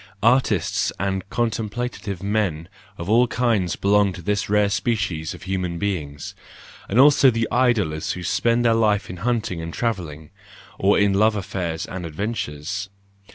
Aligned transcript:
Artists 0.23 0.91
and 0.99 1.29
contemplative 1.29 2.23
men 2.23 2.67
of 2.97 3.07
all 3.07 3.27
kinds 3.27 3.75
belong 3.75 4.13
to 4.13 4.23
this 4.23 4.49
rare 4.49 4.69
species 4.71 5.35
of 5.35 5.43
human 5.43 5.77
beings; 5.77 6.33
and 6.89 6.99
also 6.99 7.29
the 7.29 7.47
idlers 7.51 8.13
who 8.13 8.23
spend 8.23 8.65
their 8.65 8.73
life 8.73 9.11
in 9.11 9.17
hunting 9.17 9.61
and 9.61 9.71
travelling, 9.71 10.31
or 10.79 10.97
in 10.97 11.13
love 11.13 11.35
affairs 11.35 11.85
and 11.85 12.03
adventures. 12.07 12.89